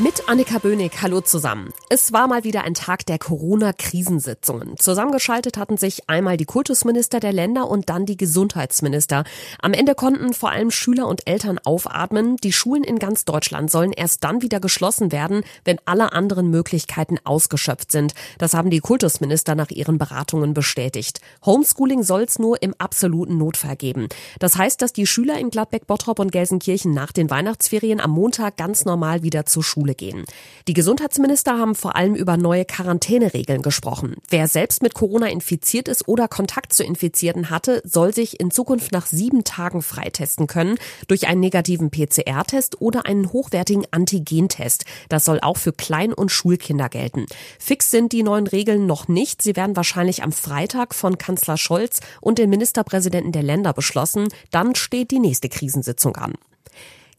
[0.00, 1.72] Mit Annika Böhnig, hallo zusammen.
[1.88, 4.76] Es war mal wieder ein Tag der Corona-Krisensitzungen.
[4.78, 9.24] Zusammengeschaltet hatten sich einmal die Kultusminister der Länder und dann die Gesundheitsminister.
[9.60, 12.36] Am Ende konnten vor allem Schüler und Eltern aufatmen.
[12.36, 17.18] Die Schulen in ganz Deutschland sollen erst dann wieder geschlossen werden, wenn alle anderen Möglichkeiten
[17.24, 18.14] ausgeschöpft sind.
[18.38, 21.20] Das haben die Kultusminister nach ihren Beratungen bestätigt.
[21.44, 24.06] Homeschooling soll es nur im absoluten Notfall geben.
[24.38, 28.56] Das heißt, dass die Schüler in Gladbeck, Bottrop und Gelsenkirchen nach den Weihnachtsferien am Montag
[28.56, 30.24] ganz normal wieder zur Schule Schule gehen.
[30.66, 34.16] Die Gesundheitsminister haben vor allem über neue Quarantäneregeln gesprochen.
[34.28, 38.92] Wer selbst mit Corona infiziert ist oder Kontakt zu Infizierten hatte, soll sich in Zukunft
[38.92, 44.84] nach sieben Tagen freitesten können durch einen negativen PCR-Test oder einen hochwertigen Antigentest.
[45.08, 47.26] Das soll auch für Klein- und Schulkinder gelten.
[47.58, 49.40] Fix sind die neuen Regeln noch nicht.
[49.42, 54.28] Sie werden wahrscheinlich am Freitag von Kanzler Scholz und den Ministerpräsidenten der Länder beschlossen.
[54.50, 56.34] Dann steht die nächste Krisensitzung an.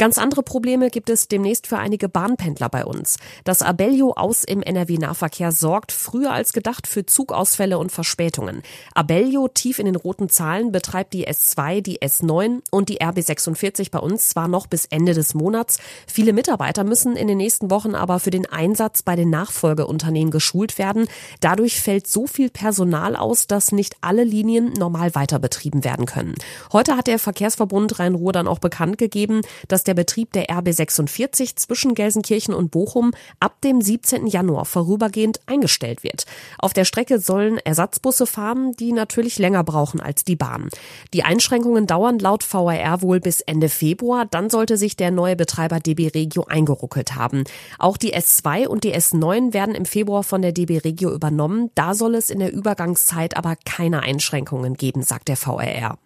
[0.00, 3.16] Ganz andere Probleme gibt es demnächst für einige Bahnpendler bei uns.
[3.42, 8.62] Das Abellio aus im NRW-Nahverkehr sorgt früher als gedacht für Zugausfälle und Verspätungen.
[8.94, 13.98] Abellio tief in den roten Zahlen betreibt die S2, die S9 und die RB46 bei
[13.98, 15.80] uns zwar noch bis Ende des Monats.
[16.06, 20.78] Viele Mitarbeiter müssen in den nächsten Wochen aber für den Einsatz bei den Nachfolgeunternehmen geschult
[20.78, 21.08] werden.
[21.40, 26.36] Dadurch fällt so viel Personal aus, dass nicht alle Linien normal weiter betrieben werden können.
[26.72, 31.56] Heute hat der Verkehrsverbund Rhein-Ruhr dann auch bekannt gegeben, dass der Betrieb der RB 46
[31.56, 34.26] zwischen Gelsenkirchen und Bochum ab dem 17.
[34.26, 36.26] Januar vorübergehend eingestellt wird.
[36.58, 40.68] Auf der Strecke sollen Ersatzbusse fahren, die natürlich länger brauchen als die Bahn.
[41.14, 44.26] Die Einschränkungen dauern laut VRR wohl bis Ende Februar.
[44.26, 47.44] Dann sollte sich der neue Betreiber DB Regio eingeruckelt haben.
[47.78, 51.70] Auch die S2 und die S9 werden im Februar von der DB Regio übernommen.
[51.74, 55.98] Da soll es in der Übergangszeit aber keine Einschränkungen geben, sagt der VRR.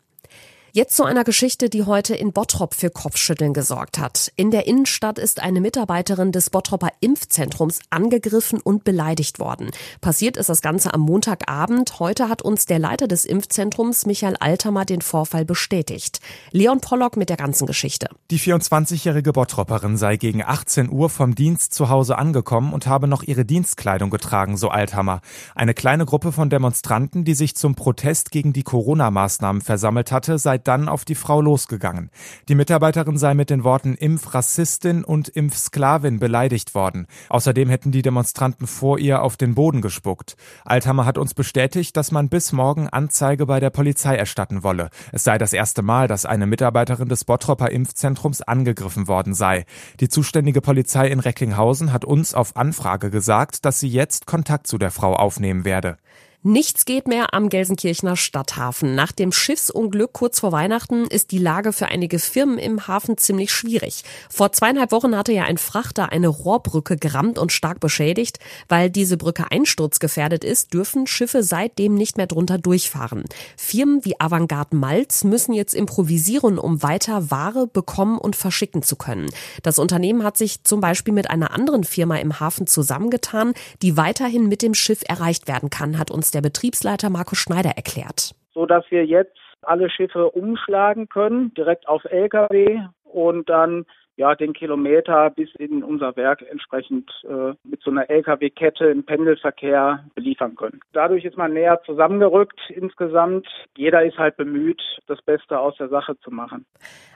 [0.75, 4.33] Jetzt zu einer Geschichte, die heute in Bottrop für Kopfschütteln gesorgt hat.
[4.37, 9.71] In der Innenstadt ist eine Mitarbeiterin des Bottropper Impfzentrums angegriffen und beleidigt worden.
[10.01, 12.01] Passiert ist das Ganze am Montagabend.
[12.01, 16.21] Heute hat uns der Leiter des Impfzentrums, Michael Altermer, den Vorfall bestätigt.
[16.53, 18.09] Leon Pollock mit der ganzen Geschichte.
[18.31, 23.23] Die 24-jährige Bottropperin sei gegen 18 Uhr vom Dienst zu Hause angekommen und habe noch
[23.23, 25.21] ihre Dienstkleidung getragen, so Althammer.
[25.55, 30.62] Eine kleine Gruppe von Demonstranten, die sich zum Protest gegen die Corona-Maßnahmen versammelt hatte, sei
[30.69, 32.11] dann auf die Frau losgegangen.
[32.49, 37.07] Die Mitarbeiterin sei mit den Worten Impfrassistin und Impfsklavin beleidigt worden.
[37.29, 40.37] Außerdem hätten die Demonstranten vor ihr auf den Boden gespuckt.
[40.65, 44.91] Althammer hat uns bestätigt, dass man bis morgen Anzeige bei der Polizei erstatten wolle.
[45.13, 49.65] Es sei das erste Mal, dass eine Mitarbeiterin des Bottropper Impfzentrums angegriffen worden sei.
[50.01, 54.79] Die zuständige Polizei in Recklinghausen hat uns auf Anfrage gesagt, dass sie jetzt Kontakt zu
[54.79, 55.97] der Frau aufnehmen werde.
[56.45, 58.97] Nichts geht mehr am Gelsenkirchener Stadthafen.
[58.97, 63.53] Nach dem Schiffsunglück kurz vor Weihnachten ist die Lage für einige Firmen im Hafen ziemlich
[63.53, 64.03] schwierig.
[64.29, 68.41] Vor zweieinhalb Wochen hatte ja ein Frachter eine Rohrbrücke gerammt und stark beschädigt.
[68.67, 73.23] Weil diese Brücke einsturzgefährdet ist, dürfen Schiffe seitdem nicht mehr drunter durchfahren.
[73.57, 79.31] Firmen wie Avantgarde Malz müssen jetzt improvisieren, um weiter Ware bekommen und verschicken zu können.
[79.63, 84.49] Das Unternehmen hat sich zum Beispiel mit einer anderen Firma im Hafen zusammengetan, die weiterhin
[84.49, 88.35] mit dem Schiff erreicht werden kann, hat uns der Betriebsleiter Markus Schneider erklärt.
[88.55, 93.87] So dass wir jetzt alle Schiffe umschlagen können, direkt auf Lkw und dann
[94.17, 100.05] ja, den Kilometer bis in unser Werk entsprechend äh, mit so einer Lkw-Kette im Pendelverkehr
[100.15, 100.81] beliefern können.
[100.93, 103.47] Dadurch ist man näher zusammengerückt insgesamt.
[103.77, 106.67] Jeder ist halt bemüht, das Beste aus der Sache zu machen.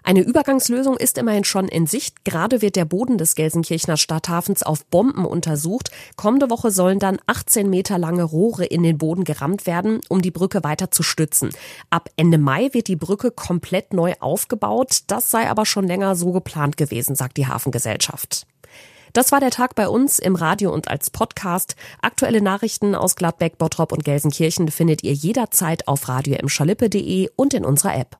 [0.04, 2.24] Eine Übergangslösung ist immerhin schon in Sicht.
[2.24, 5.90] Gerade wird der Boden des Gelsenkirchener Stadthafens auf Bomben untersucht.
[6.16, 10.30] Kommende Woche sollen dann 18 Meter lange Rohre in den Boden gerammt werden, um die
[10.30, 11.50] Brücke weiter zu stützen.
[11.90, 15.00] Ab Ende Mai wird die Brücke komplett neu aufgebaut.
[15.08, 18.46] Das sei aber schon länger so geplant gewesen gewesen, sagt die Hafengesellschaft.
[19.16, 21.74] Das war der Tag bei uns im Radio und als Podcast.
[22.02, 26.36] Aktuelle Nachrichten aus Gladbeck, Bottrop und Gelsenkirchen findet ihr jederzeit auf radio
[27.34, 28.14] und in unserer App.